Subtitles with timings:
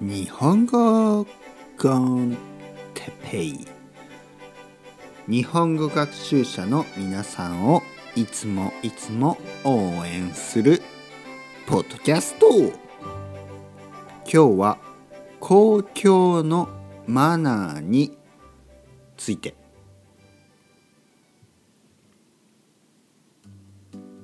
[0.00, 1.26] 日本語
[5.28, 7.82] 日本語学習者の皆さんを
[8.16, 10.80] いつもいつも応援する
[11.66, 12.46] ポッドキャスト。
[14.24, 14.78] 今日は
[15.38, 16.70] 公共の
[17.06, 18.16] マナーに
[19.18, 19.54] ついて。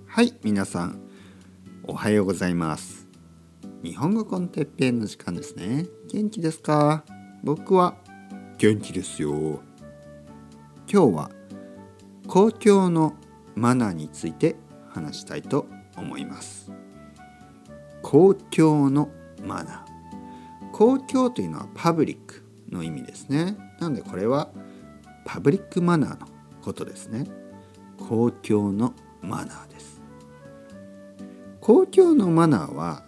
[0.07, 1.03] はい皆さん
[1.85, 3.06] おはようございます。
[3.83, 5.87] 日本語コンテッペイの時間ですね。
[6.11, 7.05] 元気ですか？
[7.45, 7.97] 僕は
[8.59, 9.61] 元気ですよ。
[10.91, 11.31] 今日は
[12.27, 13.15] 公共の
[13.55, 14.57] マナーについて
[14.89, 15.67] 話したいと
[15.97, 16.73] 思います。
[18.03, 19.11] 公共の
[19.45, 20.71] マナー。
[20.73, 23.57] 公共というのはパブリックの意味ですね。
[23.79, 24.51] なのでこれは
[25.25, 26.27] パブリックマナーの
[26.63, 27.27] ことですね。
[28.09, 30.01] 公共のマナーです。
[31.61, 33.05] 公共のマナーは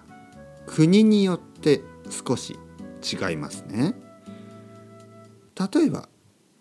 [0.68, 2.58] 国によって少し
[3.02, 3.95] 違いますね。
[5.72, 6.08] 例えば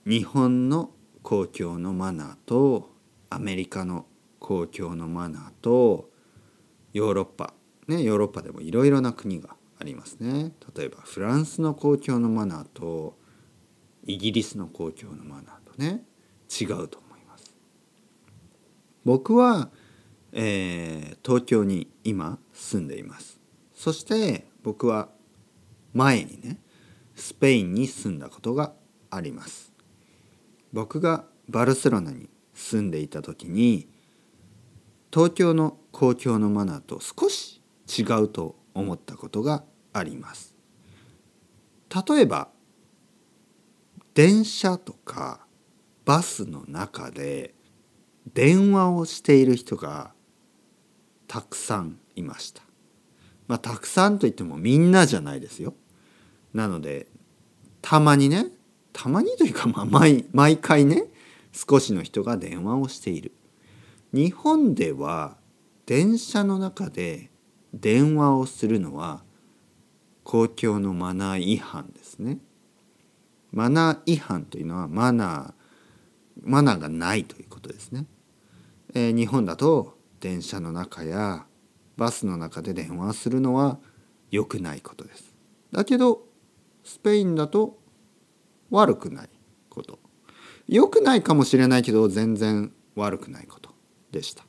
[0.06, 0.92] 日本の
[1.22, 2.90] 公共のマナーと
[3.30, 4.06] アメリカの
[4.40, 6.10] 公共のマナーと
[6.94, 7.54] ヨーロッパ
[7.88, 10.54] ねヨーロッパでもいろいろな国がありますね。
[10.76, 13.18] 例えばフランスの公共のマナーと
[14.06, 16.04] イギリスの公共のマナーとね
[16.50, 17.54] 違うと思います。
[19.04, 19.70] 僕は、
[20.32, 23.37] えー、東京に今住んでいます。
[23.78, 25.08] そして僕は
[25.94, 26.58] 前にね
[27.16, 28.74] スペインに住んだことが
[29.12, 29.72] あります。
[30.74, 33.88] 僕がバルセロナに住んでいた時に
[35.14, 40.56] 東京の公共のマナーと少し違うと思ったことがあります。
[42.10, 42.50] 例えば
[44.16, 45.46] 電車とか
[46.04, 47.54] バスの中で
[48.34, 50.14] 電話をしている人が
[51.28, 52.67] たくさんいました。
[53.48, 55.74] まあ、たくさんといってもみんなじゃないですよ。
[56.54, 57.08] なので
[57.82, 58.48] たまにね
[58.94, 61.06] たまにというか、まあ、毎毎回ね
[61.54, 63.32] 少しの人が電話をしている。
[64.14, 65.38] 日本では
[65.86, 67.30] 電車の中で
[67.74, 69.24] 電話をするのは
[70.24, 72.40] 公共のマナー違反ですね。
[73.52, 75.58] マナー違反というのはマナー
[76.44, 78.06] マナーがないということですね。
[78.94, 81.46] えー、日本だと電車の中や
[81.98, 83.80] バスの中で電話するのは
[84.32, 85.34] 良くないことです。
[85.72, 86.22] だけど
[86.84, 87.78] スペインだと
[88.70, 89.30] 悪くない
[89.70, 90.00] こと。
[90.68, 93.72] 良くないかもしれないけど全然悪くないこと
[94.12, 94.46] でした。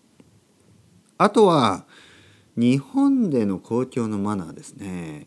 [1.17, 1.87] あとは
[2.57, 5.27] 日本での公共のマナーですね。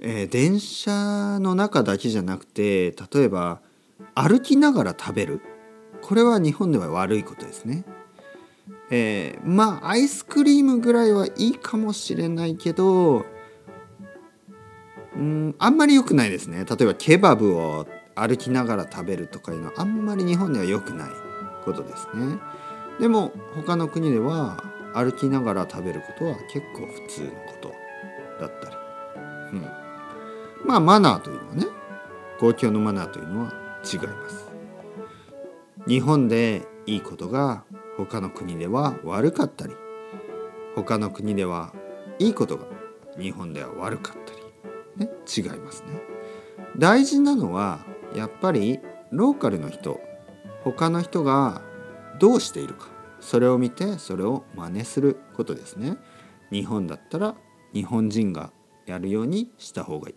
[0.00, 3.60] えー、電車の中だけじゃなくて例えば
[4.14, 5.40] 歩きながら食べる
[6.02, 7.84] これは日本では悪いことですね。
[8.90, 13.26] えー、まあアイスクリームぐらいはいいかもしれないけど
[15.16, 16.64] うんあんまり良くないですね。
[16.64, 21.10] 例えばケバブを歩きながら食べるとかいうのはあんまり日本では良くない
[21.64, 22.38] ことですね。
[23.00, 24.62] でも他の国では
[24.94, 27.72] 歩きながら食べることは結構普通のこと
[28.40, 28.76] だったり、
[29.52, 29.62] うん、
[30.66, 31.66] まあマナーというのはね
[32.40, 33.52] 公共のマナーというのは
[33.84, 34.48] 違います。
[35.86, 37.64] 日本でいいことが
[37.98, 39.74] 他の国では悪かったり
[40.74, 41.74] 他の国では
[42.18, 42.64] いいことが
[43.18, 44.32] 日本では悪かった
[45.02, 46.00] り、ね、違いますね。
[46.78, 47.80] 大事なのは
[48.14, 48.78] やっぱり
[49.10, 50.00] ローカルの人
[50.62, 51.62] 他の人が
[52.20, 52.88] どうしているか
[53.20, 55.96] それを見てそれを真似することですね。
[56.50, 57.34] 日本だったら
[57.74, 58.52] 日本人が
[58.86, 60.14] やるようにした方がいい。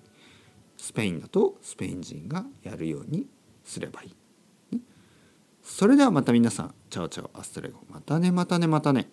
[0.77, 3.27] スペインだとスペイン人がやるように
[3.63, 4.15] すればいい。
[5.63, 7.79] それではまた皆さん、 chao chao、hasta luego。
[7.89, 9.09] またね、またね、またね。